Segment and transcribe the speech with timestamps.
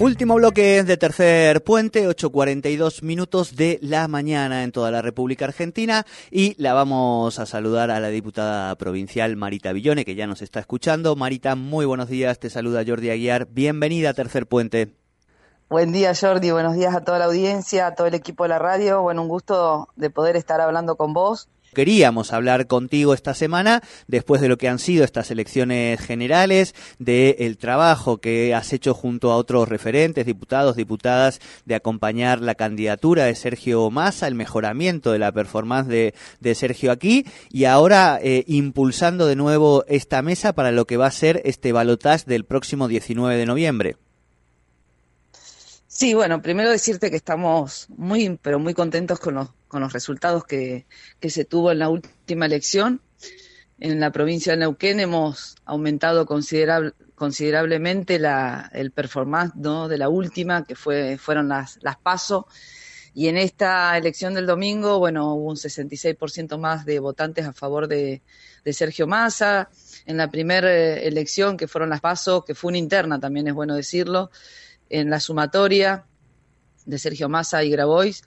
[0.00, 6.06] Último bloque de tercer puente, 8.42 minutos de la mañana en toda la República Argentina
[6.30, 10.60] y la vamos a saludar a la diputada provincial Marita Villone que ya nos está
[10.60, 11.16] escuchando.
[11.16, 14.94] Marita, muy buenos días, te saluda Jordi Aguiar, bienvenida a Tercer Puente.
[15.68, 18.60] Buen día Jordi, buenos días a toda la audiencia, a todo el equipo de la
[18.60, 21.48] radio, bueno, un gusto de poder estar hablando con vos
[21.78, 27.56] Queríamos hablar contigo esta semana después de lo que han sido estas elecciones generales, del
[27.56, 33.36] trabajo que has hecho junto a otros referentes, diputados, diputadas, de acompañar la candidatura de
[33.36, 39.36] Sergio Massa, el mejoramiento de la performance de, Sergio aquí y ahora eh, impulsando de
[39.36, 43.46] nuevo esta mesa para lo que va a ser este balotaje del próximo 19 de
[43.46, 43.96] noviembre.
[45.86, 50.44] Sí, bueno, primero decirte que estamos muy, pero muy contentos con los, con los resultados
[50.44, 50.86] que,
[51.20, 53.00] que se tuvo en la última elección.
[53.78, 60.64] En la provincia de Neuquén hemos aumentado considerable, considerablemente la, el performance de la última,
[60.64, 62.46] que fue, fueron las, las PASO.
[63.12, 67.88] Y en esta elección del domingo, bueno, hubo un 66% más de votantes a favor
[67.88, 68.22] de,
[68.64, 69.68] de Sergio Massa.
[70.06, 73.54] En la primera eh, elección, que fueron las PASO, que fue una interna, también es
[73.54, 74.30] bueno decirlo,
[74.88, 76.04] en la sumatoria
[76.86, 78.22] de Sergio Massa y Grabois,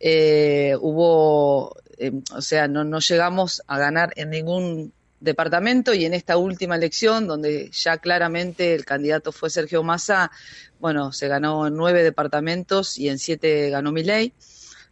[0.00, 6.14] eh, hubo, eh, o sea, no, no llegamos a ganar en ningún departamento y en
[6.14, 10.30] esta última elección, donde ya claramente el candidato fue Sergio Massa,
[10.78, 14.32] bueno, se ganó en nueve departamentos y en siete ganó Milei.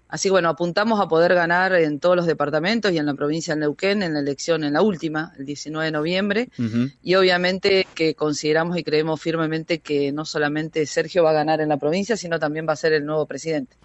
[0.08, 3.60] Así bueno, apuntamos a poder ganar en todos los departamentos y en la provincia de
[3.60, 6.48] Neuquén en la elección, en la última, el 19 de noviembre.
[7.02, 11.68] Y obviamente que consideramos y creemos firmemente que no solamente Sergio va a ganar en
[11.68, 13.76] la provincia, sino también va a ser el nuevo presidente.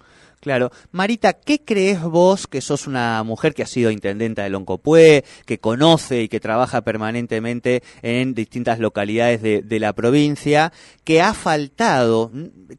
[0.42, 0.72] Claro.
[0.92, 5.60] Marita, ¿qué crees vos que sos una mujer que ha sido intendenta de Loncopué, que
[5.60, 12.32] conoce y que trabaja permanentemente en distintas localidades de, la provincia, que ha faltado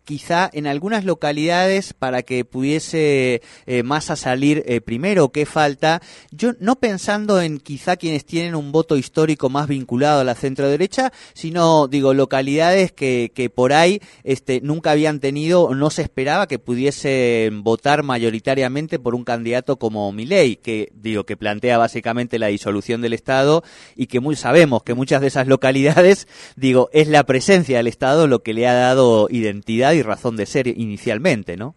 [0.05, 5.29] quizá en algunas localidades para que pudiese eh, más a salir eh, primero?
[5.29, 6.03] ¿Qué falta?
[6.33, 10.69] Yo no pensando en quizá quienes tienen un voto histórico más vinculado a la centro
[10.69, 16.49] derecha, sino digo localidades que, que por ahí este, nunca habían tenido no se esperaba
[16.49, 22.47] que pudiese votar mayoritariamente por un candidato como Milei, que digo que plantea básicamente la
[22.47, 23.63] disolución del Estado
[23.97, 26.27] y que muy sabemos que muchas de esas localidades,
[26.57, 30.47] digo, es la presencia del Estado lo que le ha dado identidad y razón de
[30.47, 31.75] ser inicialmente, ¿no?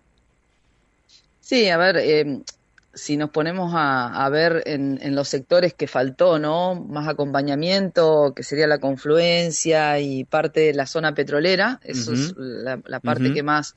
[1.41, 2.41] Sí, a ver, eh,
[2.95, 6.75] si nos ponemos a, ver en, los sectores que faltó, ¿no?
[6.75, 12.79] Más acompañamiento, que sería la confluencia y parte de la zona petrolera, eso es la,
[13.01, 13.75] parte que más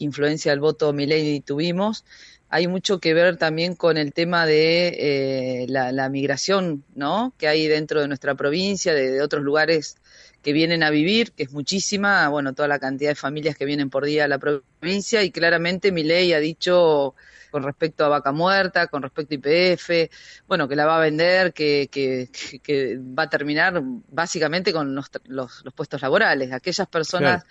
[0.00, 2.04] influencia del voto Milei tuvimos.
[2.48, 7.32] Hay mucho que ver también con el tema de eh, la, migración, ¿no?
[7.38, 9.96] Que hay dentro de nuestra provincia, de, otros lugares
[10.42, 13.90] que vienen a vivir, que es muchísima, bueno, toda la cantidad de familias que vienen
[13.90, 17.14] por día a la provincia y claramente Milei ha dicho
[17.50, 20.10] con respecto a Vaca Muerta, con respecto a IPF,
[20.46, 22.30] bueno, que la va a vender, que, que,
[22.62, 26.52] que va a terminar básicamente con los, los, puestos laborales.
[26.52, 27.44] Aquellas personas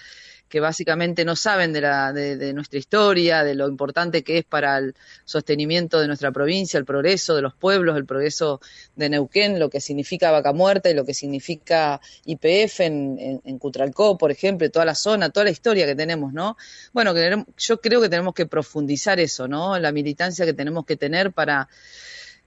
[0.49, 4.77] que básicamente no saben de, la, de, nuestra historia, de lo importante que es para
[4.79, 8.59] el sostenimiento de nuestra provincia, el progreso de los pueblos, el progreso
[8.95, 14.17] de Neuquén, lo que significa Vaca Muerta y lo que significa IPF en, en, Cutralcó,
[14.17, 16.57] por ejemplo, toda la zona, toda la historia que tenemos, ¿no?
[16.93, 17.13] Bueno,
[17.57, 19.77] yo creo que tenemos que profundizar eso, ¿no?
[19.77, 21.69] La militancia que tenemos que tener para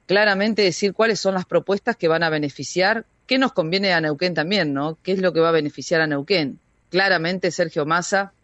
[0.06, 4.34] claramente decir cuáles son las propuestas que van a beneficiar, qué nos conviene a Neuquén
[4.34, 4.98] también, ¿no?
[5.02, 6.58] ¿Qué es lo que va a beneficiar a Neuquén?
[6.92, 8.34] Claramente Sergio Massa,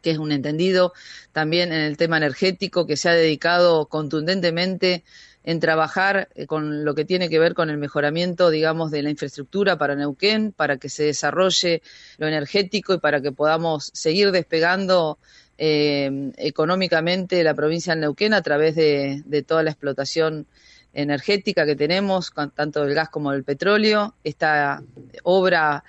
[0.00, 0.92] que es un entendido
[1.32, 5.02] también en el tema energético, que se ha dedicado contundentemente
[5.42, 9.10] en trabajar eh, con lo que tiene que ver con el mejoramiento, digamos, de la
[9.10, 11.82] infraestructura para Neuquén, para que se desarrolle
[12.16, 15.18] lo energético y para que podamos seguir despegando
[15.58, 20.46] eh, económicamente la provincia de Neuquén a través de, de, toda la explotación
[20.92, 24.14] energética que tenemos, tanto del gas como del petróleo.
[24.22, 24.80] Esta
[25.24, 25.82] obra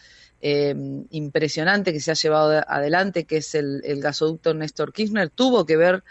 [0.47, 0.75] eh,
[1.09, 6.03] impresionante que se ha llevado adelante, que es el, gasoducto Néstor Kirchner, tuvo que ver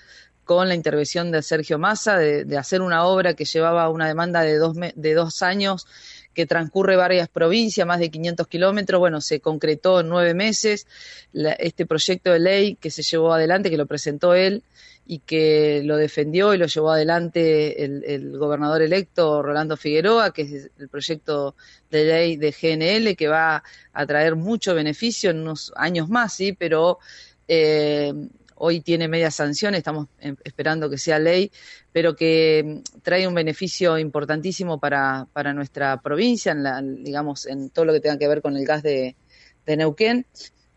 [0.42, 4.58] con la intervención de Sergio Massa, de, hacer una obra que llevaba una demanda de
[4.58, 5.86] dos, de dos años,
[6.34, 10.88] que transcurre varias provincias, más de 500 kilómetros, bueno, se concretó en nueve meses
[11.32, 14.64] este proyecto de ley que se llevó adelante, que lo presentó él,
[15.06, 20.70] y que lo defendió y lo llevó adelante el, gobernador electo Rolando Figueroa, que es
[20.78, 21.54] el proyecto
[21.90, 23.62] de ley de GNL que va
[23.92, 26.98] a traer mucho beneficio en unos años más, sí, pero
[27.48, 28.12] eh,
[28.56, 31.50] hoy tiene media sanción, estamos em, esperando que sea ley,
[31.92, 37.84] pero que trae un beneficio importantísimo para, para nuestra provincia, en la, digamos, en todo
[37.84, 39.16] lo que tenga que ver con el gas de,
[39.66, 40.26] de Neuquén.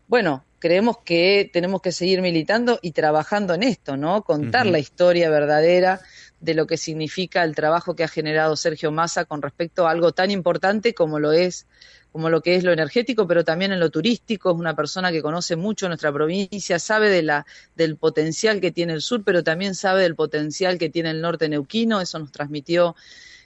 [0.06, 4.22] Bueno, creemos que tenemos que seguir militando y trabajando en esto, ¿no?
[4.22, 6.00] Contar la historia verdadera
[6.40, 10.12] de lo que significa el trabajo que ha generado Sergio Massa con respecto a algo
[10.12, 11.66] tan importante como lo es
[12.12, 15.22] como lo que es lo energético, pero también en lo turístico, es una persona que
[15.22, 17.46] conoce mucho nuestra provincia, sabe de la,
[17.76, 21.48] del potencial que tiene el sur, pero también sabe del potencial que tiene el norte
[21.48, 22.96] neuquino, eso nos transmitió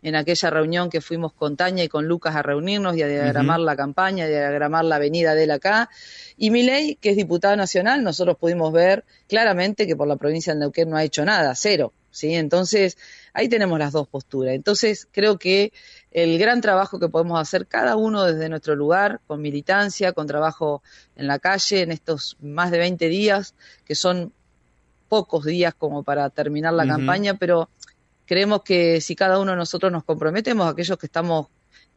[0.03, 3.61] en aquella reunión que fuimos con Taña y con Lucas a reunirnos y a diagramar
[3.61, 5.91] la campaña, a diagramar la avenida de él acá.
[6.37, 10.61] Y Milei, que es diputado nacional, nosotros pudimos ver claramente que por la provincia del
[10.61, 11.93] Neuquén no ha hecho nada, cero.
[12.13, 12.35] ¿Sí?
[12.35, 12.97] Entonces,
[13.33, 14.55] ahí tenemos las dos posturas.
[14.55, 15.73] Entonces, creo que
[16.13, 20.83] el gran trabajo que podemos hacer cada uno desde nuestro lugar, con militancia, con trabajo
[21.17, 23.55] en la calle, en estos más de 20 días,
[23.85, 24.33] que son
[25.09, 27.69] pocos días como para terminar la campaña, pero
[28.25, 31.49] creemos que si cada uno de nosotros nos comprometemos, aquellos que estamos,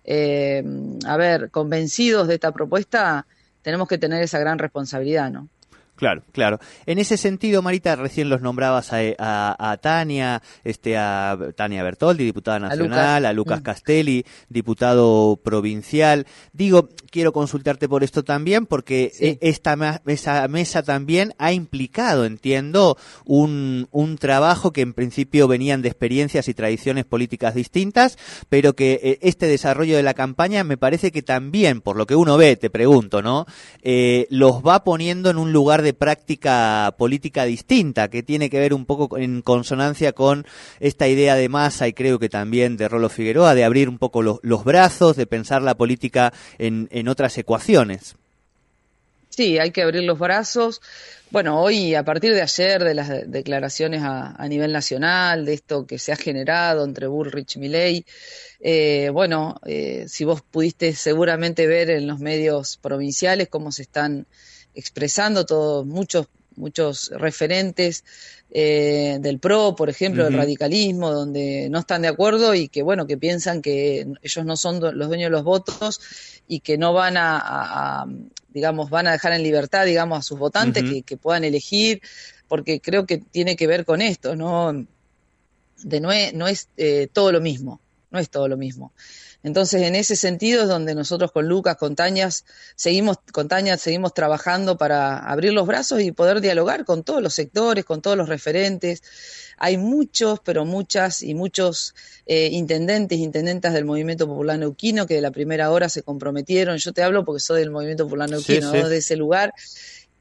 [0.04, 0.64] eh,
[1.06, 3.26] a ver, convencidos de esta propuesta,
[3.62, 5.50] tenemos que tener esa gran responsabilidad, ¿no?
[5.96, 6.60] Claro, claro.
[6.86, 12.60] En ese sentido, Marita, recién los nombrabas a, a, Tania, este, a Tania Bertoldi, diputada
[12.60, 13.64] nacional, a Lucas, mm.
[13.64, 16.28] Castelli, diputado provincial.
[16.52, 22.98] Digo, quiero consultarte por esto también, porque e, esta esa mesa también ha implicado, entiendo,
[23.24, 28.18] un, un trabajo que en principio venían de experiencias y tradiciones políticas distintas,
[28.50, 32.16] pero que e, este desarrollo de la campaña me parece que también, por lo que
[32.16, 33.46] uno ve, te pregunto, ¿no?
[33.82, 38.74] Eh, los va poniendo en un lugar de práctica política distinta, que tiene que ver
[38.74, 40.46] un poco en consonancia con
[40.82, 44.22] esta idea de masa y creo que también de Rolo Figueroa, de abrir un poco
[44.22, 48.16] los brazos, de pensar la política en, en otras ecuaciones.
[49.30, 50.82] Sí, hay que abrir los brazos.
[51.30, 56.00] Bueno, hoy, a partir de ayer, de las declaraciones a, nivel nacional, de esto que
[56.00, 58.06] se ha generado entre Bullrich y Milley,
[58.62, 64.26] eh, bueno, eh, si vos pudiste seguramente ver en los medios provinciales cómo se están
[64.76, 68.04] expresando todos muchos muchos referentes
[68.52, 73.06] eh, del PRO, por ejemplo, del radicalismo, donde no están de acuerdo y que, bueno,
[73.08, 76.00] que piensan que ellos no son los dueños de los votos
[76.48, 78.06] y que no van a,
[78.50, 82.02] digamos, van a dejar en libertad, digamos, a sus votantes que, puedan elegir,
[82.48, 84.86] porque creo que tiene que ver con esto, ¿no?
[85.84, 87.82] De no es, no es eh, todo lo mismo,
[88.12, 88.94] no es todo lo mismo.
[89.46, 92.46] Entonces, en ese sentido es donde nosotros con Lucas, con Tañas,
[92.76, 97.36] seguimos, con Tañas seguimos trabajando para abrir los brazos y poder dialogar con todos los
[97.36, 99.04] sectores, con todos los referentes.
[99.58, 101.94] Hay muchos, pero muchas y muchos
[102.26, 106.78] eh, intendentes, intendentas del Movimiento Popular Neuquino que de la primera hora se comprometieron.
[106.78, 109.54] Yo te hablo porque soy del Movimiento Popular Neuquino, de ese lugar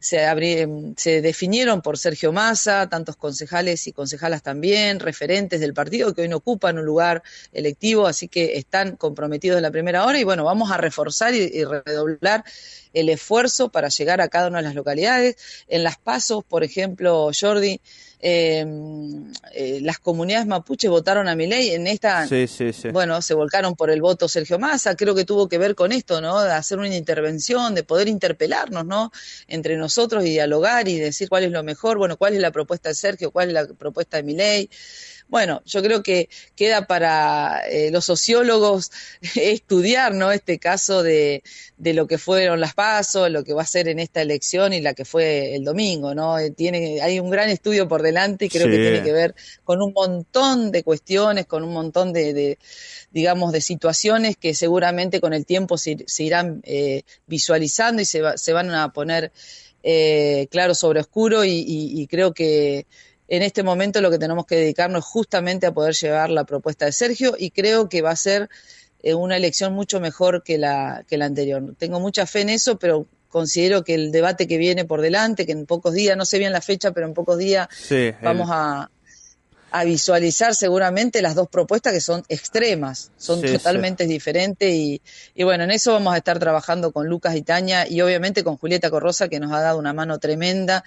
[0.04, 0.68] se,
[0.98, 6.28] se definieron por Sergio Massa, tantos concejales y concejalas también, referentes del partido que hoy
[6.28, 7.22] no ocupan un lugar
[7.52, 11.64] electivo, así que están comprometidos de la primera hora y bueno, vamos a reforzar y
[11.64, 12.44] redoblar
[12.92, 15.36] el esfuerzo para llegar a cada una de las localidades.
[15.68, 17.80] En las pasos, por ejemplo, Jordi,
[18.26, 21.72] em, eh, las comunidades mapuches votaron a mi ley.
[21.72, 22.26] En esta,
[22.90, 24.96] bueno, se volcaron por el voto Sergio Massa.
[24.96, 26.42] Creo que tuvo que ver con esto, ¿no?
[26.42, 29.12] De hacer una intervención, de poder interpelarnos, ¿no?
[29.46, 32.88] Entre nosotros y dialogar y decir cuál es lo mejor, bueno, cuál es la propuesta
[32.88, 34.70] de Sergio, cuál es la propuesta de mi ley.
[35.28, 38.92] Bueno, yo creo que queda para eh, los sociólogos
[39.34, 40.30] estudiar, ¿no?
[40.30, 41.42] Este caso de,
[41.76, 44.80] de lo que fueron las pasos, lo que va a ser en esta elección y
[44.80, 46.38] la que fue el domingo, ¿no?
[46.38, 49.82] Eh, tiene, hay un gran estudio por delante y creo que tiene que ver con
[49.82, 52.58] un montón de cuestiones, con un montón de,
[53.10, 58.52] digamos, de situaciones que seguramente con el tiempo se, irán eh, visualizando y se, se,
[58.52, 59.32] van a poner
[60.50, 62.86] claro sobre oscuro y creo que
[63.36, 66.86] en este momento lo que tenemos que dedicarnos es justamente a poder llevar la propuesta
[66.86, 68.48] de Sergio y creo que va a ser
[69.02, 71.74] eh, una elección mucho mejor que la, que la anterior.
[71.78, 75.52] Tengo mucha fe en eso, pero considero que el debate que viene por delante, que
[75.52, 77.68] en pocos días, no sé bien la fecha, pero en pocos días
[78.22, 78.90] vamos a,
[79.84, 85.02] visualizar seguramente las dos propuestas que son extremas, son totalmente diferentes y,
[85.34, 88.56] y, bueno, en eso vamos a estar trabajando con Lucas y Tania y obviamente con
[88.56, 90.84] Julieta Corrosa que nos ha dado una mano tremenda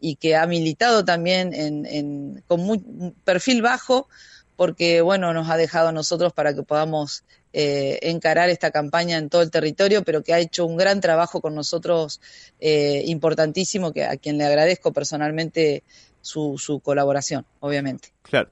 [0.00, 2.82] y que ha militado también en, con muy,
[3.24, 4.08] perfil bajo,
[4.56, 9.28] porque bueno, nos ha dejado a nosotros para que podamos eh, encarar esta campaña en
[9.28, 12.20] todo el territorio, pero que ha hecho un gran trabajo con nosotros
[12.60, 15.82] eh, importantísimo, que a quien le agradezco personalmente
[16.20, 18.12] su, su colaboración, obviamente.
[18.22, 18.50] Claro.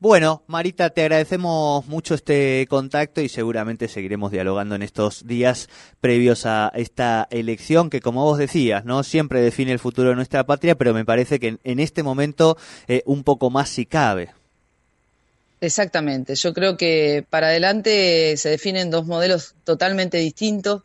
[0.00, 5.68] Bueno, Marita, te agradecemos mucho este contacto y seguramente seguiremos dialogando en estos días
[6.00, 10.44] previos a esta elección que, como vos decías, no siempre define el futuro de nuestra
[10.46, 12.56] patria, pero me parece que en, este momento
[12.88, 14.30] eh, un poco más si cabe.
[15.60, 16.34] Exactamente.
[16.34, 20.80] Yo creo que para adelante se definen dos modelos totalmente distintos.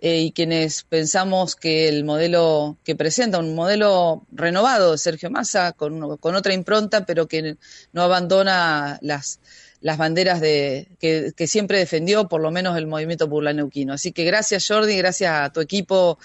[0.00, 5.72] Eh, y quienes pensamos que el modelo que presenta, un modelo renovado de Sergio Massa,
[5.72, 7.56] con, con otra impronta, pero que
[7.92, 9.40] no abandona las,
[9.80, 13.94] las banderas de, que, siempre defendió, por lo menos el movimiento popular neuquino.
[13.94, 16.18] Así que gracias Jordi, gracias a tu equipo.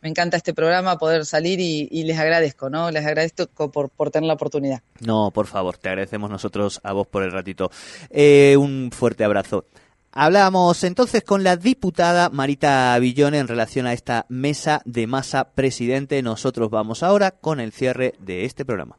[0.00, 2.90] Me encanta este programa, poder salir y, les agradezco, ¿no?
[2.90, 4.82] Les agradezco por, por, tener la oportunidad.
[5.00, 7.70] No, por favor, te agradecemos nosotros a vos por el ratito.
[8.10, 9.64] Eh, un fuerte abrazo.
[10.14, 16.22] Hablamos entonces con la diputada Marita Villone en relación a esta mesa de masa presidente.
[16.22, 18.98] Nosotros vamos ahora con el cierre de este programa.